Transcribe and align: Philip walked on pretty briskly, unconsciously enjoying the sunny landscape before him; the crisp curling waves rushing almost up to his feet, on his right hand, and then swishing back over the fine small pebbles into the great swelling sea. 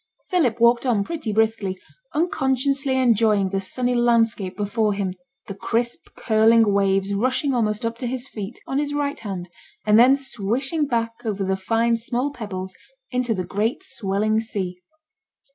Philip 0.31 0.59
walked 0.59 0.83
on 0.87 1.03
pretty 1.03 1.31
briskly, 1.31 1.77
unconsciously 2.15 2.97
enjoying 2.97 3.49
the 3.49 3.61
sunny 3.61 3.93
landscape 3.93 4.57
before 4.57 4.93
him; 4.93 5.13
the 5.45 5.53
crisp 5.53 6.07
curling 6.15 6.73
waves 6.73 7.13
rushing 7.13 7.53
almost 7.53 7.85
up 7.85 7.99
to 7.99 8.07
his 8.07 8.27
feet, 8.27 8.59
on 8.65 8.79
his 8.79 8.95
right 8.95 9.19
hand, 9.19 9.47
and 9.85 9.99
then 9.99 10.15
swishing 10.15 10.87
back 10.87 11.13
over 11.23 11.43
the 11.43 11.55
fine 11.55 11.95
small 11.95 12.31
pebbles 12.33 12.73
into 13.11 13.35
the 13.35 13.45
great 13.45 13.83
swelling 13.83 14.39
sea. 14.39 14.79